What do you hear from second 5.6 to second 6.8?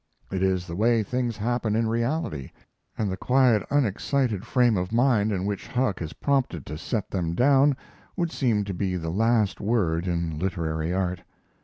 Huck is prompted to